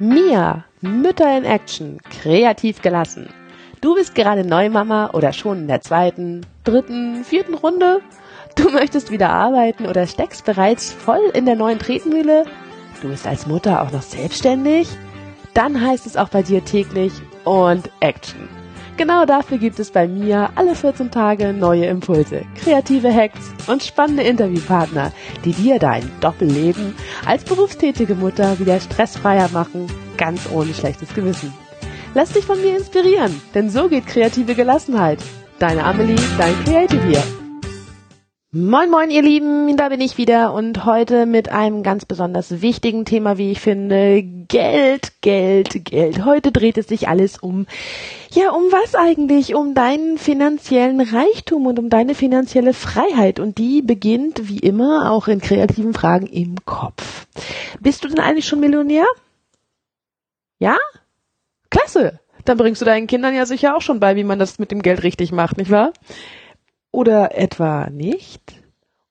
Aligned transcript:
Mia, 0.00 0.64
Mütter 0.80 1.36
in 1.36 1.44
Action, 1.44 1.98
kreativ 2.08 2.82
gelassen. 2.82 3.28
Du 3.80 3.96
bist 3.96 4.14
gerade 4.14 4.44
Neumama 4.44 5.10
oder 5.12 5.32
schon 5.32 5.62
in 5.62 5.66
der 5.68 5.80
zweiten, 5.80 6.46
dritten, 6.62 7.24
vierten 7.24 7.54
Runde? 7.54 8.00
Du 8.54 8.70
möchtest 8.70 9.10
wieder 9.10 9.30
arbeiten 9.30 9.86
oder 9.86 10.06
steckst 10.06 10.44
bereits 10.44 10.92
voll 10.92 11.32
in 11.34 11.46
der 11.46 11.56
neuen 11.56 11.80
Tretmühle? 11.80 12.44
Du 13.02 13.08
bist 13.08 13.26
als 13.26 13.48
Mutter 13.48 13.82
auch 13.82 13.90
noch 13.90 14.02
selbstständig? 14.02 14.88
Dann 15.54 15.80
heißt 15.84 16.06
es 16.06 16.16
auch 16.16 16.28
bei 16.28 16.42
dir 16.42 16.64
täglich 16.64 17.12
und 17.44 17.90
Action. 17.98 18.57
Genau 18.98 19.24
dafür 19.24 19.58
gibt 19.58 19.78
es 19.78 19.92
bei 19.92 20.08
mir 20.08 20.50
alle 20.56 20.74
14 20.74 21.12
Tage 21.12 21.52
neue 21.52 21.86
Impulse, 21.86 22.42
kreative 22.56 23.14
Hacks 23.14 23.52
und 23.68 23.84
spannende 23.84 24.24
Interviewpartner, 24.24 25.12
die 25.44 25.52
dir 25.52 25.78
dein 25.78 26.10
Doppelleben 26.20 26.96
als 27.24 27.44
berufstätige 27.44 28.16
Mutter 28.16 28.58
wieder 28.58 28.80
stressfreier 28.80 29.50
machen, 29.52 29.86
ganz 30.16 30.50
ohne 30.50 30.74
schlechtes 30.74 31.14
Gewissen. 31.14 31.54
Lass 32.14 32.32
dich 32.32 32.44
von 32.44 32.60
mir 32.60 32.76
inspirieren, 32.76 33.40
denn 33.54 33.70
so 33.70 33.88
geht 33.88 34.08
kreative 34.08 34.56
Gelassenheit. 34.56 35.20
Deine 35.60 35.84
Amelie, 35.84 36.18
dein 36.36 36.64
Creative 36.64 37.06
hier. 37.06 37.37
Moin 38.50 38.88
moin 38.88 39.10
ihr 39.10 39.20
Lieben, 39.20 39.76
da 39.76 39.90
bin 39.90 40.00
ich 40.00 40.16
wieder 40.16 40.54
und 40.54 40.86
heute 40.86 41.26
mit 41.26 41.50
einem 41.50 41.82
ganz 41.82 42.06
besonders 42.06 42.62
wichtigen 42.62 43.04
Thema, 43.04 43.36
wie 43.36 43.52
ich 43.52 43.60
finde, 43.60 44.22
Geld, 44.22 45.20
Geld, 45.20 45.84
Geld. 45.84 46.24
Heute 46.24 46.50
dreht 46.50 46.78
es 46.78 46.88
sich 46.88 47.08
alles 47.08 47.36
um, 47.36 47.66
ja, 48.30 48.52
um 48.52 48.62
was 48.72 48.94
eigentlich? 48.94 49.54
Um 49.54 49.74
deinen 49.74 50.16
finanziellen 50.16 51.02
Reichtum 51.02 51.66
und 51.66 51.78
um 51.78 51.90
deine 51.90 52.14
finanzielle 52.14 52.72
Freiheit 52.72 53.38
und 53.38 53.58
die 53.58 53.82
beginnt 53.82 54.48
wie 54.48 54.60
immer 54.60 55.12
auch 55.12 55.28
in 55.28 55.42
kreativen 55.42 55.92
Fragen 55.92 56.26
im 56.26 56.64
Kopf. 56.64 57.26
Bist 57.80 58.02
du 58.02 58.08
denn 58.08 58.18
eigentlich 58.18 58.46
schon 58.48 58.60
Millionär? 58.60 59.04
Ja? 60.58 60.78
Klasse! 61.68 62.18
Dann 62.46 62.56
bringst 62.56 62.80
du 62.80 62.86
deinen 62.86 63.08
Kindern 63.08 63.34
ja 63.34 63.44
sicher 63.44 63.76
auch 63.76 63.82
schon 63.82 64.00
bei, 64.00 64.16
wie 64.16 64.24
man 64.24 64.38
das 64.38 64.58
mit 64.58 64.70
dem 64.70 64.80
Geld 64.80 65.02
richtig 65.02 65.32
macht, 65.32 65.58
nicht 65.58 65.70
wahr? 65.70 65.92
Oder 66.98 67.38
etwa 67.38 67.88
nicht? 67.90 68.42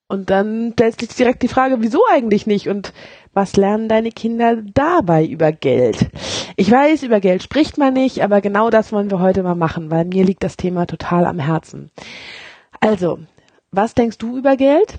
Und 0.08 0.28
dann 0.28 0.72
stellt 0.74 1.00
sich 1.00 1.08
direkt 1.08 1.42
die 1.42 1.48
Frage, 1.48 1.76
wieso 1.80 2.00
eigentlich 2.10 2.46
nicht? 2.46 2.68
Und 2.68 2.92
was 3.32 3.56
lernen 3.56 3.88
deine 3.88 4.12
Kinder 4.12 4.56
dabei 4.56 5.24
über 5.24 5.52
Geld? 5.52 6.10
Ich 6.56 6.70
weiß, 6.70 7.02
über 7.02 7.20
Geld 7.20 7.42
spricht 7.42 7.78
man 7.78 7.94
nicht, 7.94 8.22
aber 8.22 8.42
genau 8.42 8.68
das 8.68 8.92
wollen 8.92 9.10
wir 9.10 9.20
heute 9.20 9.42
mal 9.42 9.54
machen, 9.54 9.90
weil 9.90 10.04
mir 10.04 10.24
liegt 10.24 10.44
das 10.44 10.58
Thema 10.58 10.86
total 10.86 11.24
am 11.24 11.38
Herzen. 11.38 11.90
Also, 12.80 13.20
was 13.70 13.94
denkst 13.94 14.18
du 14.18 14.36
über 14.36 14.56
Geld? 14.58 14.96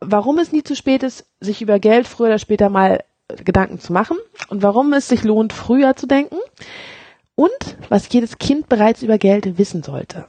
Warum 0.00 0.38
es 0.38 0.52
nie 0.52 0.62
zu 0.62 0.74
spät 0.74 1.02
ist, 1.02 1.26
sich 1.38 1.60
über 1.60 1.78
Geld 1.78 2.08
früher 2.08 2.28
oder 2.28 2.38
später 2.38 2.70
mal 2.70 3.04
Gedanken 3.28 3.78
zu 3.78 3.92
machen? 3.92 4.16
Und 4.48 4.62
warum 4.62 4.90
es 4.94 5.06
sich 5.06 5.22
lohnt, 5.22 5.52
früher 5.52 5.96
zu 5.96 6.06
denken? 6.06 6.38
Und 7.34 7.76
was 7.90 8.10
jedes 8.10 8.38
Kind 8.38 8.70
bereits 8.70 9.02
über 9.02 9.18
Geld 9.18 9.58
wissen 9.58 9.82
sollte. 9.82 10.26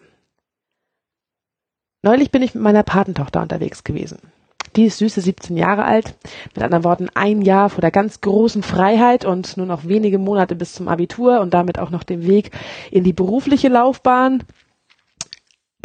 Neulich 2.03 2.31
bin 2.31 2.41
ich 2.41 2.53
mit 2.53 2.61
meiner 2.61 2.83
Patentochter 2.83 3.41
unterwegs 3.41 3.85
gewesen. 3.85 4.19
Die 4.75 4.85
ist 4.85 4.97
süße 4.97 5.21
17 5.21 5.55
Jahre 5.55 5.85
alt, 5.85 6.15
mit 6.53 6.63
anderen 6.63 6.83
Worten 6.83 7.09
ein 7.13 7.41
Jahr 7.41 7.69
vor 7.69 7.79
der 7.79 7.91
ganz 7.91 8.19
großen 8.19 8.61
Freiheit 8.61 9.23
und 9.23 9.55
nur 9.55 9.65
noch 9.65 9.85
wenige 9.85 10.19
Monate 10.19 10.55
bis 10.55 10.73
zum 10.73 10.89
Abitur 10.89 11.39
und 11.39 11.53
damit 11.53 11.79
auch 11.79 11.91
noch 11.91 12.03
dem 12.03 12.27
Weg 12.27 12.51
in 12.91 13.05
die 13.05 13.13
berufliche 13.13 13.69
Laufbahn. 13.69 14.43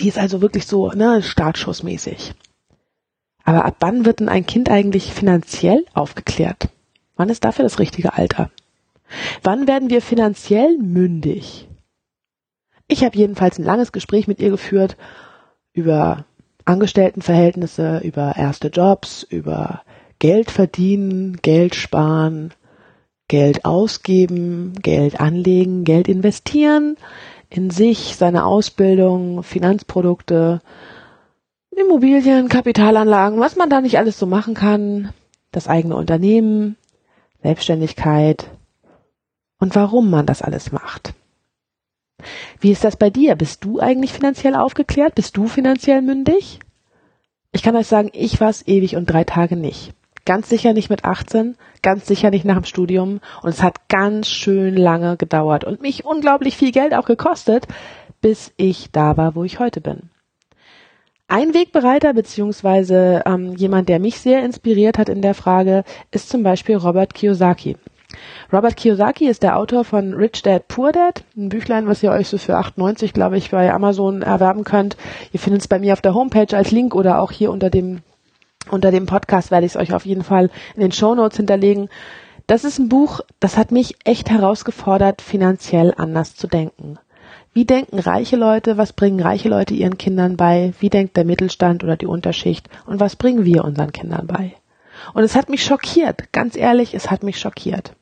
Die 0.01 0.09
ist 0.09 0.19
also 0.19 0.41
wirklich 0.41 0.67
so, 0.67 0.91
ne, 0.91 1.23
startschussmäßig. 1.23 2.35
Aber 3.45 3.65
ab 3.65 3.77
wann 3.81 4.05
wird 4.05 4.21
denn 4.21 4.29
ein 4.29 4.47
Kind 4.47 4.71
eigentlich 4.71 5.13
finanziell 5.13 5.85
aufgeklärt? 5.95 6.69
Wann 7.17 7.29
ist 7.29 7.45
dafür 7.45 7.63
das 7.63 7.79
richtige 7.79 8.15
Alter? 8.15 8.51
Wann 9.43 9.69
werden 9.69 9.91
wir 9.91 10.03
finanziell 10.03 10.79
mündig? 10.79 11.69
Ich 12.89 13.05
habe 13.05 13.17
jedenfalls 13.17 13.59
ein 13.59 13.65
langes 13.65 13.93
Gespräch 13.93 14.27
mit 14.27 14.41
ihr 14.41 14.51
geführt 14.51 14.97
über 15.79 16.25
Angestelltenverhältnisse, 16.65 17.99
über 17.99 18.35
erste 18.37 18.69
Jobs, 18.69 19.23
über 19.23 19.83
Geld 20.19 20.51
verdienen, 20.51 21.39
Geld 21.41 21.77
sparen, 21.77 22.53
Geld 23.29 23.65
ausgeben, 23.65 24.75
Geld 24.83 25.21
anlegen, 25.21 25.85
Geld 25.85 26.09
investieren 26.09 26.97
in 27.49 27.71
sich, 27.71 28.17
seine 28.17 28.45
Ausbildung, 28.45 29.43
Finanzprodukte, 29.43 30.61
Immobilien, 31.71 32.49
Kapitalanlagen, 32.49 33.39
was 33.39 33.55
man 33.55 33.71
da 33.71 33.81
nicht 33.81 33.99
alles 33.99 34.19
so 34.19 34.27
machen 34.27 34.55
kann, 34.55 35.11
das 35.53 35.69
eigene 35.69 35.95
Unternehmen, 35.95 36.77
Selbstständigkeit 37.43 38.51
und 39.61 39.77
warum 39.77 40.11
man 40.11 40.27
das 40.27 40.43
alles 40.43 40.73
macht. 40.73 41.15
Wie 42.61 42.73
ist 42.73 42.85
das 42.85 42.97
bei 42.97 43.11
dir? 43.11 43.37
Bist 43.37 43.65
du 43.65 43.81
eigentlich 43.81 44.13
finanziell 44.13 44.55
aufgeklärt? 44.55 45.15
Bist 45.15 45.37
du 45.37 45.47
finanziell 45.47 46.03
mündig? 46.03 46.59
Ich 47.53 47.63
kann 47.63 47.77
euch 47.77 47.87
sagen, 47.87 48.11
ich 48.13 48.41
war 48.41 48.51
es 48.51 48.67
ewig 48.67 48.97
und 48.97 49.07
drei 49.07 49.25
Tage 49.25 49.57
nicht. 49.57 49.93
Ganz 50.25 50.49
sicher 50.49 50.75
nicht 50.75 50.91
mit 50.91 51.05
18, 51.05 51.57
ganz 51.81 52.07
sicher 52.07 52.31
nicht 52.31 52.45
nach 52.45 52.57
dem 52.57 52.65
Studium 52.65 53.21
und 53.43 53.49
es 53.49 53.63
hat 53.63 53.89
ganz 53.89 54.29
schön 54.29 54.77
lange 54.77 55.17
gedauert 55.17 55.65
und 55.65 55.81
mich 55.81 56.05
unglaublich 56.05 56.57
viel 56.57 56.71
Geld 56.73 56.93
auch 56.93 57.07
gekostet, 57.07 57.67
bis 58.21 58.53
ich 58.59 58.91
da 58.93 59.17
war, 59.17 59.35
wo 59.35 59.45
ich 59.45 59.59
heute 59.59 59.81
bin. 59.81 60.11
Ein 61.29 61.55
Wegbereiter 61.55 62.13
beziehungsweise 62.13 63.23
ähm, 63.27 63.55
jemand, 63.55 63.89
der 63.89 64.01
mich 64.01 64.21
sehr 64.21 64.45
inspiriert 64.45 64.99
hat 64.99 65.09
in 65.09 65.23
der 65.23 65.35
Frage, 65.35 65.85
ist 66.11 66.29
zum 66.29 66.43
Beispiel 66.43 66.77
Robert 66.77 67.15
Kiyosaki. 67.15 67.77
Robert 68.53 68.77
Kiyosaki 68.77 69.29
ist 69.29 69.43
der 69.43 69.57
Autor 69.57 69.85
von 69.85 70.15
Rich 70.15 70.43
Dad 70.43 70.69
Poor 70.69 70.93
Dad, 70.93 71.25
ein 71.37 71.49
Büchlein, 71.49 71.87
was 71.87 72.03
ihr 72.03 72.11
euch 72.11 72.29
so 72.29 72.39
für 72.39 72.59
8,90 72.59 73.13
glaube 73.13 73.37
ich 73.37 73.51
bei 73.51 73.73
Amazon 73.73 74.23
erwerben 74.23 74.65
könnt. 74.65 74.97
Ihr 75.33 75.41
findet 75.41 75.63
es 75.63 75.69
bei 75.69 75.79
mir 75.79 75.93
auf 75.93 76.01
der 76.01 76.15
Homepage 76.15 76.57
als 76.57 76.71
Link 76.71 76.95
oder 76.95 77.21
auch 77.21 77.31
hier 77.31 77.51
unter 77.51 77.71
dem 77.71 78.03
unter 78.71 78.91
dem 78.91 79.07
Podcast 79.07 79.51
werde 79.51 79.67
ich 79.67 79.73
es 79.73 79.81
euch 79.81 79.95
auf 79.95 80.05
jeden 80.05 80.25
Fall 80.25 80.51
in 80.75 80.83
den 80.83 80.93
Show 80.93 81.15
Notes 81.15 81.39
hinterlegen. 81.39 81.89
Das 82.47 82.65
ist 82.65 82.79
ein 82.79 82.89
Buch, 82.89 83.21
das 83.41 83.57
hat 83.57 83.73
mich 83.73 83.97
echt 84.05 84.31
herausgefordert, 84.31 85.23
finanziell 85.23 85.95
anders 85.97 86.35
zu 86.35 86.47
denken. 86.47 86.99
Wie 87.53 87.65
denken 87.65 87.99
reiche 87.99 88.37
Leute? 88.37 88.77
Was 88.77 88.93
bringen 88.93 89.21
reiche 89.21 89.49
Leute 89.49 89.75
ihren 89.75 89.99
Kindern 89.99 90.37
bei? 90.37 90.73
Wie 90.81 90.91
denkt 90.91 91.17
der 91.17 91.25
Mittelstand 91.25 91.83
oder 91.83 91.97
die 91.97 92.07
Unterschicht? 92.07 92.69
Und 92.87 93.01
was 93.01 93.17
bringen 93.17 93.45
wir 93.45 93.65
unseren 93.65 93.93
Kindern 93.93 94.27
bei? 94.27 94.55
Und 95.15 95.25
es 95.25 95.35
hat 95.35 95.49
mich 95.49 95.65
schockiert. 95.65 96.33
Ganz 96.33 96.57
ehrlich, 96.57 96.95
es 96.95 97.11
hat 97.11 97.23
mich 97.23 97.39
schockiert. 97.39 97.93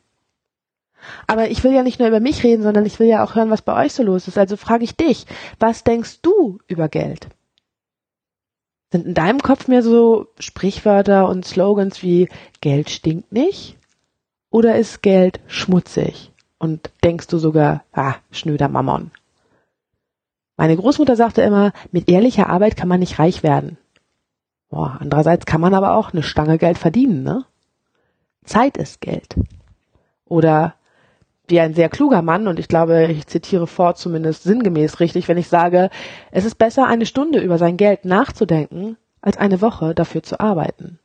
Aber 1.26 1.50
ich 1.50 1.62
will 1.64 1.72
ja 1.72 1.82
nicht 1.82 1.98
nur 1.98 2.08
über 2.08 2.20
mich 2.20 2.42
reden, 2.42 2.62
sondern 2.62 2.86
ich 2.86 2.98
will 2.98 3.06
ja 3.06 3.24
auch 3.24 3.34
hören, 3.34 3.50
was 3.50 3.62
bei 3.62 3.84
euch 3.84 3.92
so 3.92 4.02
los 4.02 4.28
ist. 4.28 4.38
Also 4.38 4.56
frage 4.56 4.84
ich 4.84 4.96
dich, 4.96 5.26
was 5.58 5.84
denkst 5.84 6.20
du 6.22 6.58
über 6.66 6.88
Geld? 6.88 7.28
Sind 8.92 9.06
in 9.06 9.14
deinem 9.14 9.42
Kopf 9.42 9.68
mehr 9.68 9.82
so 9.82 10.28
Sprichwörter 10.38 11.28
und 11.28 11.44
Slogans 11.44 12.02
wie 12.02 12.28
Geld 12.60 12.90
stinkt 12.90 13.32
nicht? 13.32 13.76
Oder 14.50 14.76
ist 14.76 15.02
Geld 15.02 15.40
schmutzig? 15.46 16.32
Und 16.58 16.90
denkst 17.04 17.26
du 17.26 17.38
sogar, 17.38 17.84
ah, 17.92 18.14
schnöder 18.30 18.68
Mammon? 18.68 19.10
Meine 20.56 20.76
Großmutter 20.76 21.16
sagte 21.16 21.42
immer, 21.42 21.72
mit 21.92 22.08
ehrlicher 22.08 22.48
Arbeit 22.48 22.76
kann 22.76 22.88
man 22.88 23.00
nicht 23.00 23.18
reich 23.18 23.42
werden. 23.42 23.76
Boah, 24.70 24.96
andererseits 25.00 25.46
kann 25.46 25.60
man 25.60 25.74
aber 25.74 25.94
auch 25.96 26.12
eine 26.12 26.22
Stange 26.22 26.58
Geld 26.58 26.78
verdienen, 26.78 27.22
ne? 27.22 27.44
Zeit 28.44 28.76
ist 28.76 29.00
Geld. 29.00 29.34
Oder 30.24 30.74
wie 31.48 31.60
ein 31.60 31.74
sehr 31.74 31.88
kluger 31.88 32.22
Mann, 32.22 32.48
und 32.48 32.58
ich 32.58 32.68
glaube, 32.68 33.06
ich 33.06 33.26
zitiere 33.26 33.66
Ford 33.66 33.98
zumindest 33.98 34.42
sinngemäß 34.42 35.00
richtig, 35.00 35.28
wenn 35.28 35.38
ich 35.38 35.48
sage, 35.48 35.90
es 36.30 36.44
ist 36.44 36.56
besser, 36.56 36.86
eine 36.86 37.06
Stunde 37.06 37.40
über 37.40 37.58
sein 37.58 37.76
Geld 37.76 38.04
nachzudenken, 38.04 38.96
als 39.20 39.36
eine 39.36 39.60
Woche 39.60 39.94
dafür 39.94 40.22
zu 40.22 40.40
arbeiten. 40.40 40.98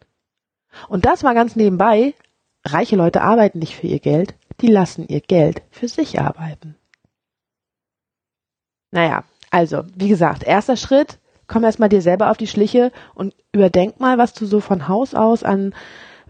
Und 0.87 1.05
das 1.05 1.23
mal 1.23 1.35
ganz 1.35 1.55
nebenbei, 1.55 2.13
reiche 2.65 2.95
Leute 2.95 3.21
arbeiten 3.21 3.59
nicht 3.59 3.75
für 3.75 3.87
ihr 3.87 3.99
Geld, 3.99 4.35
die 4.61 4.67
lassen 4.67 5.07
ihr 5.07 5.21
Geld 5.21 5.61
für 5.71 5.87
sich 5.87 6.19
arbeiten. 6.19 6.75
Naja, 8.91 9.23
also, 9.49 9.83
wie 9.95 10.09
gesagt, 10.09 10.43
erster 10.43 10.77
Schritt, 10.77 11.17
komm 11.47 11.63
erstmal 11.63 11.89
dir 11.89 12.01
selber 12.01 12.31
auf 12.31 12.37
die 12.37 12.47
Schliche 12.47 12.91
und 13.13 13.35
überdenk 13.51 13.99
mal, 13.99 14.17
was 14.17 14.33
du 14.33 14.45
so 14.45 14.59
von 14.59 14.87
Haus 14.87 15.13
aus 15.13 15.43
an 15.43 15.73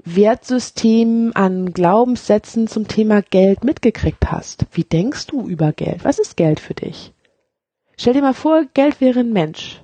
Wertsystemen, 0.03 1.35
an 1.35 1.73
Glaubenssätzen 1.73 2.67
zum 2.67 2.87
Thema 2.87 3.21
Geld 3.21 3.63
mitgekriegt 3.63 4.31
hast. 4.31 4.65
Wie 4.71 4.83
denkst 4.83 5.27
du 5.27 5.47
über 5.47 5.71
Geld? 5.73 6.03
Was 6.03 6.19
ist 6.19 6.37
Geld 6.37 6.59
für 6.59 6.73
dich? 6.73 7.13
Stell 7.97 8.13
dir 8.13 8.21
mal 8.21 8.33
vor, 8.33 8.65
Geld 8.73 8.99
wäre 8.99 9.19
ein 9.19 9.33
Mensch. 9.33 9.83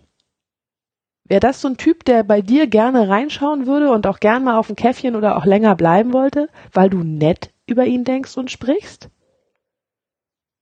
Wäre 1.26 1.40
das 1.42 1.62
so 1.62 1.68
ein 1.68 1.78
Typ, 1.78 2.06
der 2.06 2.24
bei 2.24 2.42
dir 2.42 2.68
gerne 2.68 3.10
reinschauen 3.10 3.68
würde 3.68 3.92
und 3.92 4.08
auch 4.08 4.20
gern 4.20 4.44
mal 4.44 4.58
auf 4.58 4.70
ein 4.70 4.76
Käffchen 4.76 5.16
oder 5.16 5.38
auch 5.38 5.46
länger 5.46 5.76
bleiben 5.76 6.14
wollte, 6.14 6.50
weil 6.72 6.90
du 6.90 7.00
nett 7.00 7.52
über 7.66 7.86
ihn 7.86 8.06
denkst 8.06 8.38
und 8.38 8.50
sprichst? 8.50 9.10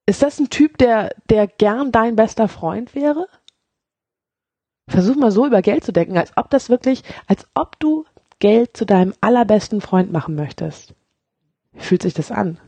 Ist 0.07 0.21
das 0.21 0.39
ein 0.39 0.49
Typ, 0.49 0.77
der, 0.77 1.15
der 1.29 1.47
gern 1.47 1.91
dein 1.91 2.15
bester 2.15 2.47
Freund 2.47 2.95
wäre? 2.95 3.27
Versuch 4.87 5.15
mal 5.15 5.31
so 5.31 5.45
über 5.45 5.61
Geld 5.61 5.83
zu 5.83 5.91
denken, 5.91 6.17
als 6.17 6.31
ob 6.35 6.49
das 6.49 6.69
wirklich, 6.69 7.03
als 7.27 7.47
ob 7.55 7.79
du 7.79 8.05
Geld 8.45 8.77
zu 8.77 8.85
deinem 8.85 9.15
allerbesten 9.21 9.81
Freund 9.81 10.11
machen 10.11 10.35
möchtest. 10.35 10.93
Wie 11.73 11.79
fühlt 11.79 12.03
sich 12.03 12.13
das 12.13 12.29
an? 12.29 12.59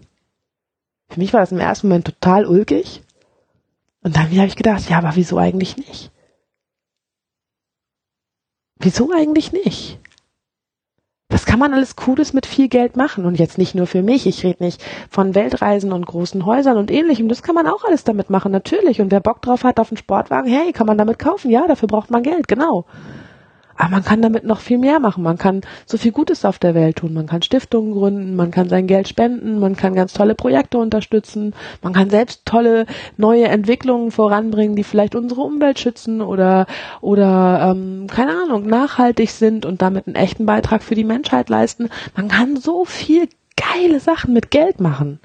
Für 1.08 1.20
mich 1.20 1.34
war 1.34 1.42
das 1.42 1.52
im 1.52 1.60
ersten 1.60 1.88
Moment 1.88 2.06
total 2.06 2.48
ulkig. 2.48 3.04
Und 4.02 4.16
dann 4.16 4.24
habe 4.24 4.48
ich 4.48 4.56
gedacht, 4.56 4.90
ja, 4.90 4.98
aber 4.98 5.16
wieso 5.16 5.38
eigentlich 5.38 5.78
nicht? 5.78 6.12
Wieso 8.80 9.12
eigentlich 9.14 9.52
nicht? 9.52 10.00
Was 11.30 11.46
kann 11.46 11.60
man 11.60 11.76
alles 11.76 11.96
Cooles 11.96 12.34
mit 12.34 12.48
viel 12.48 12.70
Geld 12.70 12.98
machen? 12.98 13.26
Und 13.26 13.38
jetzt 13.38 13.60
nicht 13.60 13.76
nur 13.76 13.86
für 13.86 14.02
mich. 14.02 14.26
Ich 14.26 14.44
rede 14.44 14.64
nicht 14.64 14.84
von 15.12 15.36
Weltreisen 15.36 15.94
und 15.94 16.08
großen 16.08 16.44
Häusern 16.48 16.78
und 16.78 16.90
ähnlichem. 16.90 17.30
Das 17.30 17.44
kann 17.44 17.54
man 17.54 17.68
auch 17.68 17.84
alles 17.84 18.04
damit 18.04 18.32
machen, 18.32 18.52
natürlich. 18.52 19.00
Und 19.00 19.12
wer 19.12 19.20
Bock 19.20 19.44
drauf 19.44 19.64
hat 19.64 19.80
auf 19.80 19.92
einen 19.92 19.98
Sportwagen, 19.98 20.50
hey, 20.50 20.74
kann 20.74 20.88
man 20.88 20.98
damit 20.98 21.20
kaufen? 21.20 21.52
Ja, 21.52 21.68
dafür 21.68 21.88
braucht 21.88 22.10
man 22.10 22.24
Geld, 22.24 22.48
genau. 22.48 22.88
Aber 23.78 23.90
man 23.90 24.04
kann 24.04 24.24
damit 24.24 24.44
noch 24.44 24.60
viel 24.60 24.80
mehr 24.80 25.00
machen. 25.00 25.24
Man 25.24 25.38
kann 25.38 25.62
so 25.86 25.98
viel 25.98 26.12
Gutes 26.12 26.46
auf 26.46 26.58
der 26.58 26.74
Welt 26.74 26.98
tun. 26.98 27.14
Man 27.14 27.28
kann 27.28 27.44
Stiftungen 27.44 27.94
gründen, 27.94 28.36
man 28.36 28.50
kann 28.50 28.70
sein 28.70 28.88
Geld 28.88 29.08
spenden, 29.08 29.60
man 29.60 29.76
kann 29.76 29.94
ganz 29.94 30.14
tolle 30.14 30.34
Projekte 30.34 30.80
unterstützen, 30.80 31.54
man 31.84 31.94
kann 31.94 32.10
selbst 32.10 32.46
tolle 32.46 32.88
neue 33.18 33.46
Entwicklungen 33.46 34.10
voranbringen, 34.10 34.76
die 34.76 34.84
vielleicht 34.84 35.14
unsere 35.14 35.42
Umwelt 35.42 35.80
schützen 35.80 36.22
oder 36.22 36.66
oder 37.02 37.72
ähm, 37.72 38.08
keine 38.08 38.32
Ahnung 38.32 38.66
nachhaltig 38.66 39.30
sind 39.30 39.66
und 39.66 39.84
damit 39.84 40.08
einen 40.08 40.16
echten 40.16 40.48
Beitrag 40.48 40.82
für 40.82 40.96
die 40.96 41.04
Menschheit 41.04 41.48
leisten. 41.48 41.90
Man 42.16 42.30
kann 42.30 42.58
so 42.58 42.84
viel 42.84 43.30
geile 43.56 44.00
Sachen 44.00 44.34
mit 44.34 44.50
Geld 44.50 44.80
machen, 44.80 45.20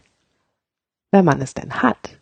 wenn 1.10 1.25
man 1.25 1.40
es 1.40 1.54
denn 1.54 1.82
hat. 1.82 2.19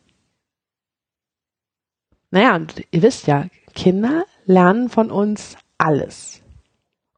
Naja, 2.31 2.55
und 2.55 2.85
ihr 2.93 3.03
wisst 3.03 3.27
ja, 3.27 3.47
Kinder 3.75 4.25
lernen 4.45 4.89
von 4.89 5.11
uns 5.11 5.57
alles. 5.81 6.43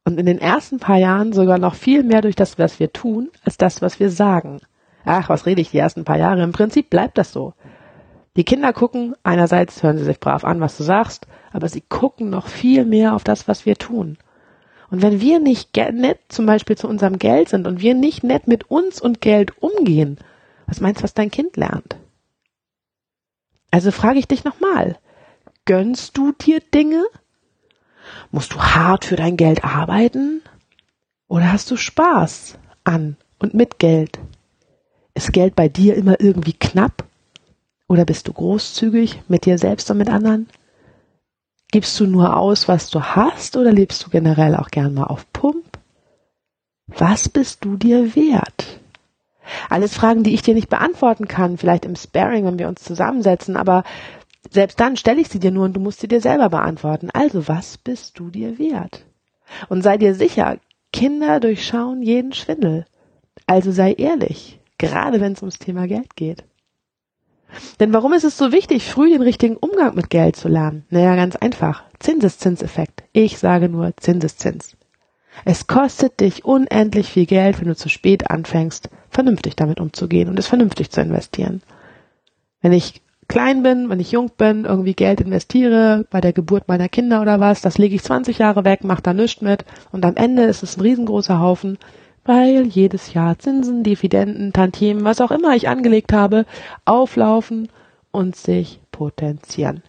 Und 0.05 0.19
in 0.19 0.25
den 0.25 0.39
ersten 0.39 0.79
paar 0.79 0.97
Jahren 0.97 1.33
sogar 1.33 1.57
noch 1.57 1.75
viel 1.75 2.03
mehr 2.03 2.21
durch 2.21 2.35
das, 2.35 2.59
was 2.59 2.79
wir 2.79 2.91
tun, 2.91 3.29
als 3.43 3.57
das, 3.57 3.81
was 3.81 3.99
wir 3.99 4.09
sagen. 4.09 4.59
Ach, 5.05 5.29
was 5.29 5.45
rede 5.45 5.61
ich 5.61 5.71
die 5.71 5.77
ersten 5.77 6.03
paar 6.05 6.17
Jahre? 6.17 6.43
Im 6.43 6.51
Prinzip 6.51 6.89
bleibt 6.89 7.17
das 7.17 7.31
so. 7.31 7.53
Die 8.35 8.43
Kinder 8.43 8.73
gucken, 8.73 9.15
einerseits 9.23 9.83
hören 9.83 9.97
sie 9.97 10.03
sich 10.05 10.19
brav 10.19 10.43
an, 10.43 10.59
was 10.59 10.77
du 10.77 10.83
sagst, 10.83 11.27
aber 11.51 11.69
sie 11.69 11.81
gucken 11.81 12.29
noch 12.29 12.47
viel 12.47 12.83
mehr 12.83 13.13
auf 13.13 13.23
das, 13.23 13.47
was 13.47 13.65
wir 13.65 13.75
tun. 13.75 14.17
Und 14.89 15.01
wenn 15.01 15.21
wir 15.21 15.39
nicht 15.39 15.75
nett 15.75 16.19
zum 16.29 16.45
Beispiel 16.45 16.77
zu 16.77 16.87
unserem 16.87 17.19
Geld 17.19 17.49
sind 17.49 17.67
und 17.67 17.81
wir 17.81 17.93
nicht 17.93 18.23
nett 18.23 18.47
mit 18.47 18.69
uns 18.69 19.01
und 19.01 19.21
Geld 19.21 19.61
umgehen, 19.61 20.17
was 20.65 20.81
meinst 20.81 21.01
du, 21.01 21.03
was 21.03 21.13
dein 21.13 21.31
Kind 21.31 21.57
lernt? 21.57 21.97
Also 23.71 23.91
frage 23.91 24.19
ich 24.19 24.27
dich 24.27 24.43
nochmal, 24.43 24.97
gönnst 25.65 26.17
du 26.17 26.31
dir 26.31 26.59
Dinge, 26.59 27.03
Musst 28.31 28.53
du 28.53 28.59
hart 28.59 29.05
für 29.05 29.15
dein 29.15 29.37
Geld 29.37 29.63
arbeiten? 29.63 30.41
Oder 31.27 31.51
hast 31.51 31.71
du 31.71 31.77
Spaß 31.77 32.57
an 32.83 33.17
und 33.39 33.53
mit 33.53 33.79
Geld? 33.79 34.19
Ist 35.13 35.33
Geld 35.33 35.55
bei 35.55 35.69
dir 35.69 35.95
immer 35.95 36.19
irgendwie 36.19 36.53
knapp? 36.53 37.03
Oder 37.87 38.05
bist 38.05 38.27
du 38.27 38.33
großzügig 38.33 39.21
mit 39.27 39.45
dir 39.45 39.57
selbst 39.57 39.89
und 39.91 39.97
mit 39.97 40.09
anderen? 40.09 40.49
Gibst 41.71 41.99
du 41.99 42.07
nur 42.07 42.37
aus, 42.37 42.67
was 42.67 42.89
du 42.89 43.01
hast, 43.01 43.57
oder 43.57 43.71
lebst 43.71 44.05
du 44.05 44.09
generell 44.09 44.55
auch 44.55 44.69
gern 44.69 44.93
mal 44.93 45.05
auf 45.05 45.31
Pump? 45.33 45.79
Was 46.87 47.29
bist 47.29 47.65
du 47.65 47.77
dir 47.77 48.15
wert? 48.15 48.79
Alles 49.69 49.93
Fragen, 49.93 50.23
die 50.23 50.33
ich 50.33 50.41
dir 50.41 50.53
nicht 50.53 50.69
beantworten 50.69 51.27
kann, 51.27 51.57
vielleicht 51.57 51.85
im 51.85 51.95
Sparing, 51.95 52.45
wenn 52.45 52.59
wir 52.59 52.67
uns 52.67 52.83
zusammensetzen, 52.83 53.57
aber 53.57 53.83
selbst 54.49 54.79
dann 54.79 54.97
stelle 54.97 55.21
ich 55.21 55.29
sie 55.29 55.39
dir 55.39 55.51
nur 55.51 55.65
und 55.65 55.73
du 55.73 55.79
musst 55.79 55.99
sie 55.99 56.07
dir 56.07 56.21
selber 56.21 56.49
beantworten. 56.49 57.09
Also, 57.11 57.47
was 57.47 57.77
bist 57.77 58.19
du 58.19 58.29
dir 58.29 58.59
wert? 58.59 59.05
Und 59.69 59.81
sei 59.81 59.97
dir 59.97 60.15
sicher, 60.15 60.57
Kinder 60.91 61.39
durchschauen 61.39 62.01
jeden 62.01 62.33
Schwindel. 62.33 62.85
Also 63.47 63.71
sei 63.71 63.93
ehrlich, 63.93 64.59
gerade 64.77 65.19
wenn 65.19 65.33
es 65.33 65.41
ums 65.41 65.59
Thema 65.59 65.87
Geld 65.87 66.15
geht. 66.15 66.43
Denn 67.79 67.93
warum 67.93 68.13
ist 68.13 68.23
es 68.23 68.37
so 68.37 68.51
wichtig, 68.51 68.85
früh 68.85 69.09
den 69.09 69.21
richtigen 69.21 69.57
Umgang 69.57 69.95
mit 69.95 70.09
Geld 70.09 70.35
zu 70.35 70.47
lernen? 70.47 70.85
Naja, 70.89 71.15
ganz 71.15 71.35
einfach. 71.35 71.83
Zinseszinseffekt. 71.99 73.03
Ich 73.11 73.37
sage 73.37 73.69
nur 73.69 73.95
Zinseszins. 73.97 74.75
Es 75.45 75.67
kostet 75.67 76.19
dich 76.19 76.45
unendlich 76.45 77.09
viel 77.09 77.25
Geld, 77.25 77.59
wenn 77.59 77.67
du 77.67 77.75
zu 77.75 77.89
spät 77.89 78.29
anfängst, 78.29 78.89
vernünftig 79.09 79.55
damit 79.55 79.79
umzugehen 79.79 80.29
und 80.29 80.39
es 80.39 80.47
vernünftig 80.47 80.91
zu 80.91 81.01
investieren. 81.01 81.61
Wenn 82.61 82.71
ich 82.71 83.02
klein 83.33 83.63
bin, 83.63 83.89
wenn 83.89 83.99
ich 83.99 84.11
jung 84.11 84.29
bin, 84.37 84.63
irgendwie 84.63 84.93
Geld 84.93 85.19
investiere 85.19 86.05
bei 86.11 86.21
der 86.21 86.33
Geburt 86.33 86.67
meiner 86.67 86.87
Kinder 86.87 87.19
oder 87.19 87.39
was, 87.39 87.61
das 87.61 87.79
lege 87.79 87.95
ich 87.95 88.03
20 88.03 88.37
Jahre 88.37 88.63
weg, 88.63 88.83
mache 88.83 89.01
da 89.01 89.11
nichts 89.11 89.41
mit 89.41 89.65
und 89.91 90.05
am 90.05 90.15
Ende 90.15 90.43
ist 90.43 90.61
es 90.61 90.77
ein 90.77 90.81
riesengroßer 90.81 91.39
Haufen, 91.39 91.79
weil 92.25 92.67
jedes 92.67 93.15
Jahr 93.15 93.39
Zinsen, 93.39 93.81
Dividenden, 93.83 94.53
Tantiemen, 94.53 95.03
was 95.03 95.19
auch 95.19 95.31
immer 95.31 95.55
ich 95.55 95.67
angelegt 95.67 96.13
habe, 96.13 96.45
auflaufen 96.85 97.69
und 98.11 98.35
sich 98.35 98.79
potenzieren. 98.91 99.81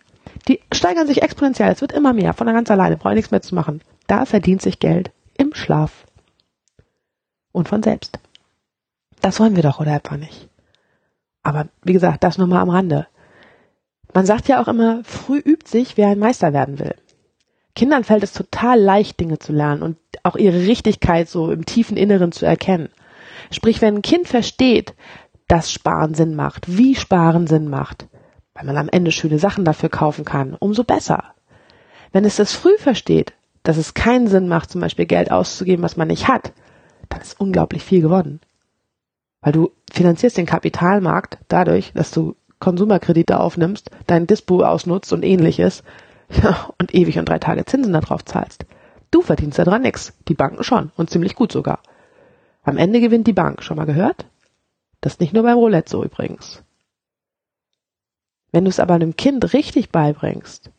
Die 0.49 0.61
steigern 0.73 1.07
sich 1.07 1.21
exponentiell, 1.21 1.71
es 1.71 1.83
wird 1.83 1.93
immer 1.93 2.15
mehr, 2.15 2.33
von 2.33 2.47
ganz 2.47 2.71
alleine, 2.71 2.97
brauche 2.97 3.13
ich 3.13 3.17
nichts 3.17 3.31
mehr 3.31 3.43
zu 3.43 3.55
machen. 3.55 3.83
Da 4.07 4.25
verdient 4.25 4.63
sich 4.63 4.79
Geld 4.79 5.11
im 5.37 5.53
Schlaf. 5.53 6.07
Und 7.53 7.69
von 7.69 7.83
selbst. 7.83 8.19
Das 9.21 9.39
wollen 9.39 9.55
wir 9.55 9.63
doch, 9.63 9.81
oder 9.81 9.95
etwa 9.95 10.17
nicht? 10.17 10.49
Aber 11.43 11.69
wie 11.83 11.93
gesagt, 11.93 12.25
das 12.25 12.39
nur 12.39 12.47
mal 12.47 12.63
am 12.63 12.71
Rande. 12.71 13.07
Man 14.15 14.27
sagt 14.27 14.47
ja 14.47 14.63
auch 14.63 14.69
immer, 14.69 15.03
früh 15.03 15.39
übt 15.39 15.69
sich, 15.69 15.97
wer 15.97 16.09
ein 16.09 16.21
Meister 16.21 16.53
werden 16.53 16.79
will. 16.79 16.95
Kindern 17.75 18.05
fällt 18.05 18.23
es 18.23 18.33
total 18.33 18.81
leicht, 18.81 19.19
Dinge 19.19 19.41
zu 19.41 19.53
lernen 19.53 19.83
und 19.83 19.97
auch 20.23 20.37
ihre 20.37 20.61
Richtigkeit 20.61 21.29
so 21.29 21.51
im 21.51 21.67
tiefen 21.67 21.97
Inneren 21.97 22.31
zu 22.31 22.47
erkennen. 22.47 22.91
Sprich, 23.51 23.83
wenn 23.83 23.97
ein 23.97 24.03
Kind 24.03 24.29
versteht, 24.29 24.95
dass 25.49 25.73
Sparen 25.73 26.15
Sinn 26.15 26.37
macht, 26.37 26.79
wie 26.79 26.95
Sparen 26.95 27.49
Sinn 27.49 27.69
macht, 27.69 28.07
weil 28.55 28.65
man 28.65 28.77
am 28.77 28.89
Ende 28.89 29.11
schöne 29.11 29.41
Sachen 29.41 29.65
dafür 29.65 29.89
kaufen 29.89 30.25
kann, 30.25 30.55
umso 30.55 30.85
besser. 30.85 31.35
Wenn 32.13 32.25
es 32.25 32.37
das 32.37 32.53
früh 32.53 32.79
versteht, 32.79 33.33
dass 33.65 33.77
es 33.77 33.95
keinen 33.95 34.29
Sinn 34.29 34.47
macht, 34.47 34.71
zum 34.71 34.81
Beispiel 34.81 35.07
Geld 35.07 35.33
auszugeben, 35.33 35.83
was 35.83 35.97
man 35.97 36.07
nicht 36.07 36.29
hat, 36.29 36.53
dann 37.09 37.21
ist 37.21 37.41
unglaublich 37.41 37.83
viel 37.83 38.01
gewonnen. 38.01 38.41
Weil 39.41 39.53
du 39.53 39.73
finanzierst 39.93 40.37
den 40.37 40.47
Kapitalmarkt 40.47 41.39
dadurch, 41.49 41.93
dass 41.95 42.13
du 42.13 42.37
Konsumerkredite 42.65 43.41
aufnimmst, 43.41 43.91
dein 44.07 44.27
Dispo 44.27 44.63
ausnutzt 44.63 45.13
und 45.13 45.23
ähnliches 45.23 45.83
und 46.79 46.95
ewig 46.95 47.19
und 47.19 47.29
drei 47.29 47.39
Tage 47.39 47.67
Zinsen 47.67 47.93
darauf 47.93 48.25
zahlst. 48.25 48.65
Du 49.11 49.21
verdienst 49.21 49.59
daran 49.59 49.83
nix, 49.83 50.15
die 50.29 50.35
Banken 50.35 50.65
schon 50.65 50.91
und 50.97 51.11
ziemlich 51.11 51.35
gut 51.35 51.53
sogar. 51.53 51.81
Am 52.63 52.79
Ende 52.79 53.01
gewinnt 53.01 53.27
die 53.27 53.35
Bank, 53.35 53.63
schon 53.63 53.77
mal 53.77 53.85
gehört? 53.85 54.25
Das 55.03 55.13
ist 55.13 55.21
nicht 55.21 55.35
nur 55.35 55.43
beim 55.43 55.59
Roulette 55.59 55.91
so 55.91 56.03
übrigens. 56.03 56.63
Wenn 58.51 58.65
du 58.65 58.71
es 58.71 58.81
aber 58.81 58.95
einem 58.95 59.15
Kind 59.15 59.53
richtig 59.53 59.91
beibringst, 59.91 60.71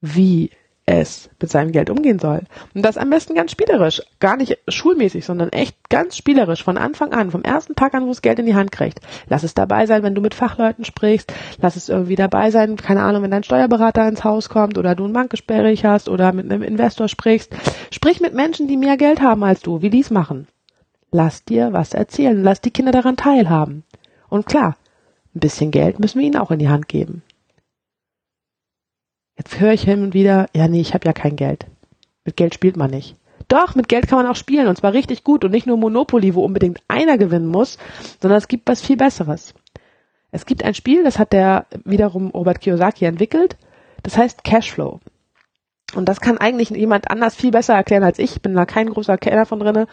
wie 0.00 0.50
es 0.86 1.28
mit 1.40 1.50
seinem 1.50 1.72
Geld 1.72 1.90
umgehen 1.90 2.20
soll. 2.20 2.42
Und 2.72 2.82
das 2.82 2.96
am 2.96 3.10
besten 3.10 3.34
ganz 3.34 3.50
spielerisch, 3.50 4.00
gar 4.20 4.36
nicht 4.36 4.56
schulmäßig, 4.68 5.24
sondern 5.24 5.48
echt 5.50 5.76
ganz 5.90 6.16
spielerisch 6.16 6.62
von 6.62 6.78
Anfang 6.78 7.12
an, 7.12 7.32
vom 7.32 7.42
ersten 7.42 7.74
Tag 7.74 7.94
an, 7.94 8.06
wo 8.06 8.12
es 8.12 8.22
Geld 8.22 8.38
in 8.38 8.46
die 8.46 8.54
Hand 8.54 8.70
kriegt. 8.70 9.00
Lass 9.28 9.42
es 9.42 9.54
dabei 9.54 9.86
sein, 9.86 10.04
wenn 10.04 10.14
du 10.14 10.20
mit 10.20 10.34
Fachleuten 10.34 10.84
sprichst, 10.84 11.32
lass 11.60 11.74
es 11.74 11.88
irgendwie 11.88 12.14
dabei 12.14 12.52
sein, 12.52 12.76
keine 12.76 13.02
Ahnung, 13.02 13.24
wenn 13.24 13.32
dein 13.32 13.42
Steuerberater 13.42 14.08
ins 14.08 14.22
Haus 14.22 14.48
kommt 14.48 14.78
oder 14.78 14.94
du 14.94 15.04
ein 15.04 15.12
Bankgespräch 15.12 15.84
hast 15.84 16.08
oder 16.08 16.32
mit 16.32 16.50
einem 16.50 16.62
Investor 16.62 17.08
sprichst. 17.08 17.52
Sprich 17.90 18.20
mit 18.20 18.34
Menschen, 18.34 18.68
die 18.68 18.76
mehr 18.76 18.96
Geld 18.96 19.20
haben 19.20 19.42
als 19.42 19.60
du, 19.60 19.82
wie 19.82 19.90
die 19.90 20.00
es 20.00 20.10
machen. 20.10 20.46
Lass 21.10 21.44
dir 21.44 21.72
was 21.72 21.94
erzählen, 21.94 22.42
lass 22.42 22.60
die 22.60 22.70
Kinder 22.70 22.92
daran 22.92 23.16
teilhaben. 23.16 23.82
Und 24.28 24.46
klar, 24.46 24.76
ein 25.34 25.40
bisschen 25.40 25.72
Geld 25.72 25.98
müssen 25.98 26.20
wir 26.20 26.26
ihnen 26.26 26.36
auch 26.36 26.50
in 26.52 26.58
die 26.60 26.68
Hand 26.68 26.88
geben. 26.88 27.22
Jetzt 29.36 29.60
höre 29.60 29.72
ich 29.72 29.82
hin 29.82 30.02
und 30.02 30.14
wieder, 30.14 30.46
ja 30.54 30.68
nee, 30.68 30.80
ich 30.80 30.94
habe 30.94 31.06
ja 31.06 31.12
kein 31.12 31.36
Geld. 31.36 31.66
Mit 32.24 32.36
Geld 32.36 32.54
spielt 32.54 32.76
man 32.76 32.90
nicht. 32.90 33.16
Doch, 33.48 33.74
mit 33.74 33.88
Geld 33.88 34.08
kann 34.08 34.18
man 34.18 34.26
auch 34.26 34.36
spielen 34.36 34.66
und 34.66 34.76
zwar 34.76 34.92
richtig 34.92 35.22
gut 35.22 35.44
und 35.44 35.52
nicht 35.52 35.66
nur 35.66 35.76
Monopoly, 35.76 36.34
wo 36.34 36.44
unbedingt 36.44 36.80
einer 36.88 37.16
gewinnen 37.18 37.46
muss, 37.46 37.78
sondern 38.20 38.38
es 38.38 38.48
gibt 38.48 38.68
was 38.68 38.82
viel 38.82 38.96
Besseres. 38.96 39.54
Es 40.32 40.46
gibt 40.46 40.64
ein 40.64 40.74
Spiel, 40.74 41.04
das 41.04 41.18
hat 41.18 41.32
der 41.32 41.66
wiederum 41.84 42.30
Robert 42.30 42.60
Kiyosaki 42.60 43.04
entwickelt, 43.04 43.56
das 44.02 44.16
heißt 44.16 44.42
Cashflow. 44.42 45.00
Und 45.96 46.08
das 46.08 46.20
kann 46.20 46.38
eigentlich 46.38 46.70
jemand 46.70 47.10
anders 47.10 47.34
viel 47.34 47.50
besser 47.50 47.74
erklären 47.74 48.04
als 48.04 48.18
ich. 48.18 48.36
Ich 48.36 48.42
bin 48.42 48.54
da 48.54 48.66
kein 48.66 48.90
großer 48.90 49.16
Kenner 49.16 49.46
von 49.46 49.60
drinne. 49.60 49.86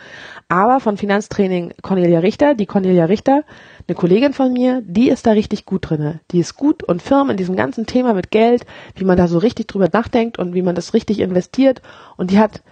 Aber 0.50 0.80
von 0.80 0.98
Finanztraining 0.98 1.74
Cornelia 1.82 2.20
Richter, 2.20 2.56
die 2.56 2.66
Cornelia 2.66 3.06
Richter, 3.06 3.44
eine 3.88 3.96
Kollegin 3.96 4.34
von 4.34 4.52
mir, 4.52 4.82
die 4.86 5.10
ist 5.10 5.26
da 5.26 5.32
richtig 5.32 5.66
gut 5.66 5.90
drinne. 5.90 6.20
Die 6.32 6.40
ist 6.40 6.56
gut 6.56 6.84
und 6.84 7.02
firm 7.02 7.30
in 7.30 7.38
diesem 7.38 7.56
ganzen 7.56 7.86
Thema 7.86 8.14
mit 8.14 8.32
Geld, 8.32 8.66
wie 8.96 9.06
man 9.06 9.18
da 9.18 9.28
so 9.28 9.38
richtig 9.38 9.68
drüber 9.68 9.88
nachdenkt 9.92 10.38
und 10.38 10.54
wie 10.54 10.62
man 10.62 10.76
das 10.76 10.94
richtig 10.94 11.20
investiert. 11.20 11.82
Und 12.18 12.32
die 12.32 12.40
hat 12.40 12.64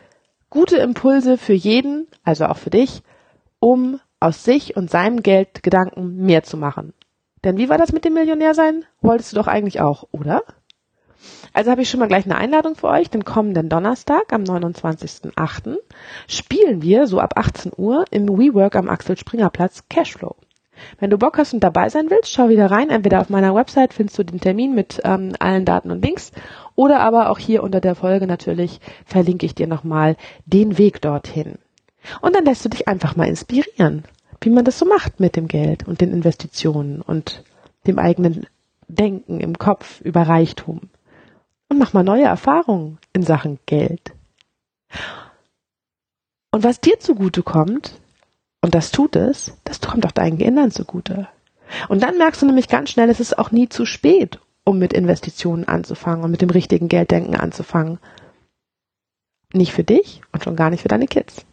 gute 0.49 0.77
Impulse 0.77 1.37
für 1.37 1.53
jeden, 1.53 2.07
also 2.23 2.45
auch 2.45 2.57
für 2.57 2.69
dich, 2.69 3.01
um 3.59 3.99
aus 4.19 4.43
sich 4.43 4.75
und 4.75 4.89
seinem 4.89 5.23
Geld 5.23 5.63
Gedanken 5.63 6.17
mehr 6.17 6.43
zu 6.43 6.57
machen. 6.57 6.93
Denn 7.43 7.57
wie 7.57 7.69
war 7.69 7.77
das 7.77 7.91
mit 7.91 8.05
dem 8.05 8.13
Millionär 8.13 8.53
sein? 8.53 8.85
Wolltest 9.01 9.31
du 9.31 9.37
doch 9.37 9.47
eigentlich 9.47 9.81
auch, 9.81 10.03
oder? 10.11 10.43
Also 11.53 11.71
habe 11.71 11.81
ich 11.81 11.89
schon 11.89 11.99
mal 11.99 12.07
gleich 12.07 12.25
eine 12.25 12.37
Einladung 12.37 12.75
für 12.75 12.87
euch. 12.87 13.09
Den 13.09 13.25
kommenden 13.25 13.69
Donnerstag 13.69 14.31
am 14.31 14.43
29.08. 14.43 15.77
spielen 16.27 16.81
wir 16.81 17.07
so 17.07 17.19
ab 17.19 17.33
18 17.35 17.73
Uhr 17.75 18.05
im 18.11 18.27
WeWork 18.27 18.75
am 18.75 18.89
Axel 18.89 19.17
Springer 19.17 19.49
Platz 19.49 19.83
Cashflow. 19.89 20.35
Wenn 20.99 21.09
du 21.09 21.17
Bock 21.17 21.37
hast 21.37 21.53
und 21.53 21.63
dabei 21.63 21.89
sein 21.89 22.09
willst, 22.09 22.31
schau 22.31 22.49
wieder 22.49 22.71
rein. 22.71 22.89
Entweder 22.89 23.21
auf 23.21 23.29
meiner 23.29 23.53
Website 23.53 23.93
findest 23.93 24.17
du 24.17 24.23
den 24.23 24.39
Termin 24.39 24.73
mit 24.73 25.01
ähm, 25.03 25.33
allen 25.39 25.65
Daten 25.65 25.91
und 25.91 26.03
Links 26.03 26.31
oder 26.75 26.99
aber 27.01 27.29
auch 27.29 27.37
hier 27.37 27.63
unter 27.63 27.81
der 27.81 27.95
Folge 27.95 28.27
natürlich 28.27 28.79
verlinke 29.05 29.45
ich 29.45 29.55
dir 29.55 29.67
nochmal 29.67 30.15
den 30.45 30.77
Weg 30.77 31.01
dorthin. 31.01 31.55
Und 32.21 32.35
dann 32.35 32.45
lässt 32.45 32.65
du 32.65 32.69
dich 32.69 32.87
einfach 32.87 33.15
mal 33.15 33.27
inspirieren, 33.27 34.03
wie 34.39 34.49
man 34.49 34.65
das 34.65 34.79
so 34.79 34.85
macht 34.85 35.19
mit 35.19 35.35
dem 35.35 35.47
Geld 35.47 35.87
und 35.87 36.01
den 36.01 36.11
Investitionen 36.11 37.01
und 37.01 37.43
dem 37.85 37.99
eigenen 37.99 38.47
Denken 38.87 39.39
im 39.39 39.57
Kopf 39.57 40.01
über 40.01 40.23
Reichtum. 40.23 40.89
Und 41.71 41.77
mach 41.77 41.93
mal 41.93 42.03
neue 42.03 42.25
Erfahrungen 42.25 42.97
in 43.13 43.23
Sachen 43.23 43.57
Geld. 43.65 44.11
Und 46.51 46.65
was 46.65 46.81
dir 46.81 46.99
zugute 46.99 47.43
kommt, 47.43 48.01
und 48.59 48.75
das 48.75 48.91
tut 48.91 49.15
es, 49.15 49.53
das 49.63 49.79
kommt 49.79 50.05
auch 50.05 50.11
deinen 50.11 50.37
Kindern 50.37 50.71
zugute. 50.71 51.29
Und 51.87 52.03
dann 52.03 52.17
merkst 52.17 52.41
du 52.41 52.45
nämlich 52.45 52.67
ganz 52.67 52.89
schnell, 52.89 53.09
es 53.09 53.21
ist 53.21 53.39
auch 53.39 53.51
nie 53.51 53.69
zu 53.69 53.85
spät, 53.85 54.41
um 54.65 54.79
mit 54.79 54.91
Investitionen 54.91 55.65
anzufangen 55.65 56.25
und 56.25 56.31
mit 56.31 56.41
dem 56.41 56.49
richtigen 56.49 56.89
Gelddenken 56.89 57.35
anzufangen. 57.37 57.99
Nicht 59.53 59.71
für 59.71 59.85
dich 59.85 60.21
und 60.33 60.43
schon 60.43 60.57
gar 60.57 60.71
nicht 60.71 60.81
für 60.81 60.89
deine 60.89 61.07
Kids. 61.07 61.45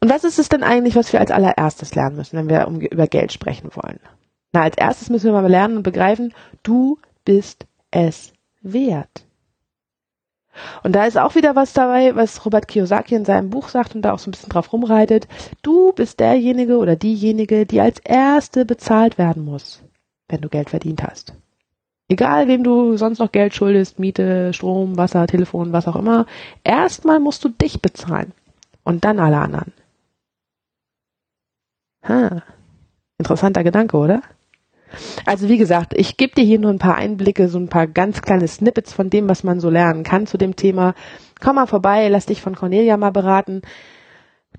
Und 0.00 0.08
was 0.08 0.24
ist 0.24 0.38
es 0.38 0.48
denn 0.48 0.62
eigentlich, 0.62 0.96
was 0.96 1.12
wir 1.12 1.20
als 1.20 1.32
allererstes 1.32 1.94
lernen 1.94 2.16
müssen, 2.16 2.38
wenn 2.38 2.48
wir 2.48 2.66
um, 2.66 2.80
über 2.80 3.08
Geld 3.08 3.30
sprechen 3.30 3.68
wollen? 3.74 4.00
Na, 4.52 4.62
als 4.62 4.78
erstes 4.78 5.10
müssen 5.10 5.26
wir 5.26 5.38
mal 5.38 5.46
lernen 5.46 5.76
und 5.76 5.82
begreifen, 5.82 6.32
du 6.62 6.98
bist 7.26 7.66
es 7.90 8.32
wert. 8.60 9.26
Und 10.82 10.94
da 10.94 11.06
ist 11.06 11.16
auch 11.16 11.34
wieder 11.34 11.56
was 11.56 11.72
dabei, 11.72 12.16
was 12.16 12.44
Robert 12.44 12.68
Kiyosaki 12.68 13.14
in 13.14 13.24
seinem 13.24 13.50
Buch 13.50 13.68
sagt 13.68 13.94
und 13.94 14.02
da 14.02 14.12
auch 14.12 14.18
so 14.18 14.28
ein 14.28 14.32
bisschen 14.32 14.50
drauf 14.50 14.72
rumreitet. 14.72 15.28
Du 15.62 15.92
bist 15.92 16.20
derjenige 16.20 16.78
oder 16.78 16.96
diejenige, 16.96 17.66
die 17.66 17.80
als 17.80 17.98
Erste 18.00 18.64
bezahlt 18.64 19.16
werden 19.18 19.44
muss, 19.44 19.82
wenn 20.28 20.40
du 20.40 20.48
Geld 20.48 20.70
verdient 20.70 21.02
hast. 21.02 21.34
Egal, 22.08 22.48
wem 22.48 22.64
du 22.64 22.96
sonst 22.96 23.20
noch 23.20 23.30
Geld 23.30 23.54
schuldest, 23.54 24.00
Miete, 24.00 24.52
Strom, 24.52 24.96
Wasser, 24.96 25.26
Telefon, 25.28 25.72
was 25.72 25.86
auch 25.86 25.94
immer. 25.94 26.26
Erstmal 26.64 27.20
musst 27.20 27.44
du 27.44 27.48
dich 27.48 27.80
bezahlen. 27.80 28.32
Und 28.82 29.04
dann 29.04 29.20
alle 29.20 29.38
anderen. 29.38 29.72
Ha. 32.08 32.42
Interessanter 33.18 33.62
Gedanke, 33.62 33.96
oder? 33.96 34.22
Also 35.26 35.48
wie 35.48 35.58
gesagt, 35.58 35.94
ich 35.96 36.16
gebe 36.16 36.34
dir 36.34 36.44
hier 36.44 36.58
nur 36.58 36.70
ein 36.70 36.78
paar 36.78 36.96
Einblicke, 36.96 37.48
so 37.48 37.58
ein 37.58 37.68
paar 37.68 37.86
ganz 37.86 38.22
kleine 38.22 38.48
Snippets 38.48 38.92
von 38.92 39.10
dem, 39.10 39.28
was 39.28 39.44
man 39.44 39.60
so 39.60 39.70
lernen 39.70 40.02
kann 40.02 40.26
zu 40.26 40.38
dem 40.38 40.56
Thema. 40.56 40.94
Komm 41.40 41.56
mal 41.56 41.66
vorbei, 41.66 42.08
lass 42.08 42.26
dich 42.26 42.40
von 42.42 42.54
Cornelia 42.54 42.96
mal 42.96 43.10
beraten. 43.10 43.62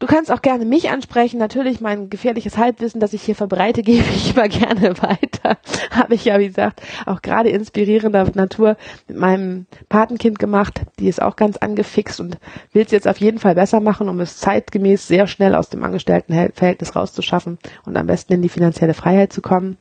Du 0.02 0.08
kannst 0.08 0.32
auch 0.32 0.42
gerne 0.42 0.66
mich 0.66 0.90
ansprechen. 0.90 1.38
Natürlich 1.38 1.80
mein 1.80 2.10
gefährliches 2.10 2.58
Halbwissen, 2.58 3.00
das 3.00 3.14
ich 3.14 3.22
hier 3.22 3.36
verbreite, 3.36 3.82
gebe 3.84 4.04
ich 4.16 4.36
immer 4.36 4.48
gerne 4.48 5.00
weiter. 5.00 5.60
Habe 5.92 6.16
ich 6.16 6.26
ja, 6.26 6.40
wie 6.40 6.48
gesagt, 6.48 6.82
auch 7.06 7.22
gerade 7.22 7.50
inspirierender 7.50 8.32
Natur 8.34 8.78
mit 9.08 9.18
meinem 9.18 9.68
Patenkind 9.90 10.40
gemacht. 10.40 10.82
Die 10.98 11.08
ist 11.08 11.22
auch 11.22 11.36
ganz 11.36 11.58
angefixt 11.58 12.20
und 12.20 12.40
will 12.74 12.84
es 12.84 12.92
jetzt 12.92 13.08
auf 13.08 13.18
jeden 13.18 13.38
Fall 13.38 13.54
besser 13.54 13.80
machen, 13.80 14.10
um 14.10 14.20
es 14.22 14.38
zeitgemäß 14.38 15.08
sehr 15.08 15.28
schnell 15.28 15.54
aus 15.54 15.70
dem 15.70 15.84
Angestelltenverhältnis 15.84 16.96
rauszuschaffen 16.96 17.60
und 17.86 17.96
am 17.96 18.08
besten 18.08 18.34
in 18.34 18.42
die 18.42 18.50
finanzielle 18.50 18.96
Freiheit 18.96 19.32
zu 19.32 19.42
kommen. 19.42 19.78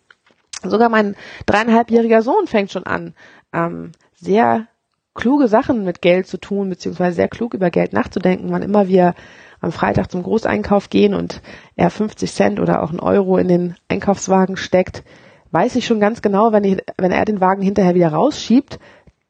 Sogar 0.63 0.89
mein 0.89 1.17
dreieinhalbjähriger 1.47 2.23
Sohn 2.23 2.47
fängt 2.47 2.71
schon 2.71 2.85
an, 2.85 3.15
ähm, 3.53 3.93
sehr 4.15 4.67
kluge 5.15 5.49
Sachen 5.49 5.85
mit 5.85 6.03
Geld 6.03 6.27
zu 6.27 6.39
tun, 6.39 6.69
beziehungsweise 6.69 7.17
sehr 7.17 7.29
klug 7.29 7.55
über 7.55 7.71
Geld 7.71 7.93
nachzudenken, 7.93 8.51
wann 8.51 8.63
immer 8.63 8.89
wir 8.89 9.15
am 9.61 9.73
Freitag 9.73 10.11
zum 10.11 10.23
Großeinkauf 10.23 10.89
gehen 10.89 11.15
und 11.15 11.43
er 11.77 11.91
50 11.91 12.33
Cent 12.33 12.61
oder 12.61 12.83
auch 12.83 12.91
einen 12.91 13.01
Euro 13.01 13.37
in 13.37 13.49
den 13.49 13.77
Einkaufswagen 13.89 14.57
steckt, 14.57 15.03
weiß 15.51 15.77
ich 15.77 15.87
schon 15.87 16.01
ganz 16.01 16.23
genau, 16.23 16.53
wenn, 16.53 16.65
ich, 16.65 16.79
wenn 16.97 17.13
er 17.13 17.25
den 17.25 17.41
Wagen 17.41 17.63
hinterher 17.63 17.95
wieder 17.95 18.13
rausschiebt, 18.13 18.79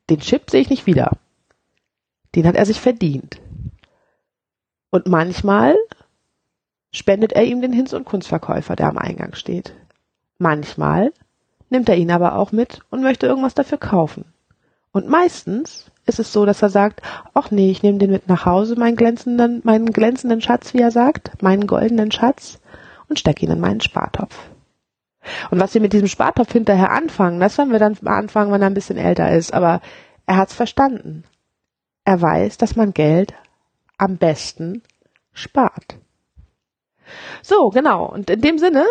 den 0.08 0.20
Chip 0.20 0.50
sehe 0.50 0.60
ich 0.60 0.70
nicht 0.70 0.87
wieder. 0.87 1.12
Den 2.34 2.46
hat 2.46 2.56
er 2.56 2.66
sich 2.66 2.80
verdient. 2.80 3.40
Und 4.90 5.08
manchmal 5.08 5.76
spendet 6.92 7.32
er 7.32 7.44
ihm 7.44 7.60
den 7.60 7.72
Hinz- 7.72 7.92
und 7.92 8.04
Kunstverkäufer, 8.04 8.76
der 8.76 8.88
am 8.88 8.99
Eingang 8.99 9.34
steht. 9.34 9.75
Manchmal 10.38 11.12
nimmt 11.70 11.88
er 11.88 11.96
ihn 11.96 12.10
aber 12.10 12.36
auch 12.36 12.52
mit 12.52 12.80
und 12.90 13.02
möchte 13.02 13.26
irgendwas 13.26 13.54
dafür 13.54 13.78
kaufen. 13.78 14.24
Und 14.92 15.08
meistens 15.08 15.90
ist 16.06 16.18
es 16.18 16.32
so, 16.32 16.44
dass 16.44 16.62
er 16.62 16.70
sagt, 16.70 17.00
ach 17.34 17.50
nee, 17.50 17.70
ich 17.70 17.82
nehme 17.82 17.98
den 17.98 18.10
mit 18.10 18.28
nach 18.28 18.44
Hause, 18.44 18.76
meinen 18.76 18.96
glänzenden, 18.96 19.60
meinen 19.64 19.92
glänzenden 19.92 20.40
Schatz, 20.40 20.74
wie 20.74 20.80
er 20.80 20.90
sagt, 20.90 21.42
meinen 21.42 21.66
goldenen 21.66 22.10
Schatz, 22.10 22.60
und 23.08 23.18
stecke 23.18 23.44
ihn 23.44 23.52
in 23.52 23.60
meinen 23.60 23.80
Spartopf. 23.80 24.36
Und 25.50 25.60
was 25.60 25.74
wir 25.74 25.80
mit 25.80 25.92
diesem 25.92 26.08
Spartopf 26.08 26.52
hinterher 26.52 26.90
anfangen, 26.90 27.40
das 27.40 27.58
werden 27.58 27.72
wir 27.72 27.78
dann 27.78 27.96
anfangen, 28.04 28.52
wenn 28.52 28.62
er 28.62 28.70
ein 28.70 28.74
bisschen 28.74 28.96
älter 28.96 29.30
ist. 29.30 29.52
Aber 29.52 29.80
er 30.26 30.36
hat's 30.36 30.54
verstanden. 30.54 31.24
Er 32.04 32.20
weiß, 32.20 32.56
dass 32.56 32.76
man 32.76 32.94
Geld 32.94 33.34
am 33.98 34.16
besten 34.16 34.82
spart. 35.32 35.98
So, 37.42 37.68
genau. 37.70 38.06
Und 38.06 38.30
in 38.30 38.40
dem 38.40 38.58
Sinne 38.58 38.84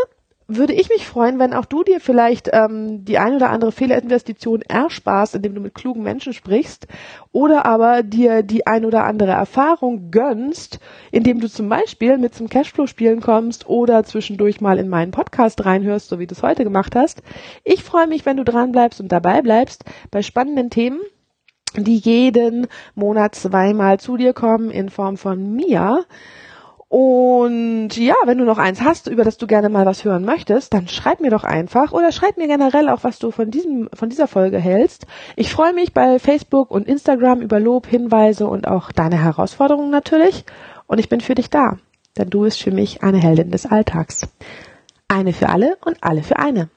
würde 0.49 0.73
ich 0.73 0.89
mich 0.89 1.05
freuen, 1.05 1.37
wenn 1.37 1.53
auch 1.53 1.65
du 1.65 1.83
dir 1.83 1.99
vielleicht 2.01 2.49
ähm, 2.51 3.05
die 3.05 3.19
ein 3.19 3.35
oder 3.35 3.51
andere 3.51 3.71
Fehlerinvestition 3.71 4.63
ersparst, 4.63 5.35
indem 5.35 5.53
du 5.53 5.61
mit 5.61 5.75
klugen 5.75 6.01
Menschen 6.01 6.33
sprichst, 6.33 6.87
oder 7.31 7.67
aber 7.67 8.01
dir 8.01 8.41
die 8.41 8.65
ein 8.65 8.83
oder 8.83 9.05
andere 9.05 9.31
Erfahrung 9.31 10.09
gönnst, 10.09 10.79
indem 11.11 11.39
du 11.39 11.47
zum 11.47 11.69
Beispiel 11.69 12.17
mit 12.17 12.33
zum 12.33 12.49
Cashflow-Spielen 12.49 13.21
kommst 13.21 13.69
oder 13.69 14.03
zwischendurch 14.03 14.59
mal 14.59 14.79
in 14.79 14.89
meinen 14.89 15.11
Podcast 15.11 15.63
reinhörst, 15.63 16.09
so 16.09 16.17
wie 16.17 16.25
du 16.25 16.33
es 16.33 16.41
heute 16.41 16.63
gemacht 16.63 16.95
hast. 16.95 17.21
Ich 17.63 17.83
freue 17.83 18.07
mich, 18.07 18.25
wenn 18.25 18.37
du 18.37 18.43
dran 18.43 18.71
bleibst 18.71 18.99
und 18.99 19.11
dabei 19.11 19.43
bleibst 19.43 19.85
bei 20.09 20.23
spannenden 20.23 20.71
Themen 20.71 20.99
die 21.75 21.97
jeden 21.97 22.65
Monat 22.95 23.35
zweimal 23.35 23.99
zu 23.99 24.17
dir 24.17 24.33
kommen 24.33 24.71
in 24.71 24.89
Form 24.89 25.17
von 25.17 25.55
mir. 25.55 26.05
Und 26.89 27.95
ja, 27.97 28.15
wenn 28.25 28.39
du 28.39 28.45
noch 28.45 28.57
eins 28.57 28.81
hast, 28.81 29.07
über 29.07 29.23
das 29.23 29.37
du 29.37 29.45
gerne 29.45 29.69
mal 29.69 29.85
was 29.85 30.03
hören 30.03 30.25
möchtest, 30.25 30.73
dann 30.73 30.87
schreib 30.87 31.19
mir 31.19 31.29
doch 31.29 31.43
einfach 31.43 31.91
oder 31.91 32.11
schreib 32.11 32.37
mir 32.37 32.47
generell 32.47 32.89
auch, 32.89 33.03
was 33.03 33.19
du 33.19 33.29
von 33.29 33.51
diesem, 33.51 33.89
von 33.93 34.09
dieser 34.09 34.27
Folge 34.27 34.57
hältst. 34.57 35.05
Ich 35.35 35.51
freue 35.51 35.73
mich 35.73 35.93
bei 35.93 36.17
Facebook 36.17 36.71
und 36.71 36.87
Instagram 36.87 37.41
über 37.41 37.59
Lob, 37.59 37.85
Hinweise 37.85 38.47
und 38.47 38.67
auch 38.67 38.91
deine 38.91 39.23
Herausforderungen 39.23 39.91
natürlich. 39.91 40.45
Und 40.87 40.99
ich 40.99 41.09
bin 41.09 41.21
für 41.21 41.35
dich 41.35 41.51
da, 41.51 41.77
denn 42.17 42.31
du 42.31 42.41
bist 42.41 42.59
für 42.59 42.71
mich 42.71 43.03
eine 43.03 43.19
Heldin 43.19 43.51
des 43.51 43.67
Alltags. 43.67 44.27
Eine 45.07 45.33
für 45.33 45.49
alle 45.49 45.77
und 45.85 45.97
alle 46.01 46.23
für 46.23 46.39
eine. 46.39 46.69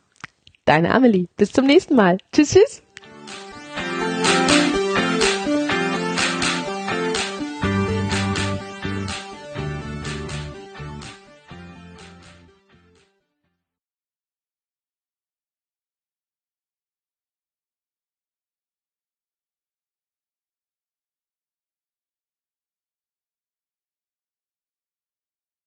Deine 0.67 0.93
Amelie. 0.93 1.29
Bis 1.39 1.53
zum 1.53 1.65
nächsten 1.65 1.97
Mal. 1.97 2.19
Tschüss, 2.33 2.53
tschüss. 2.53 2.83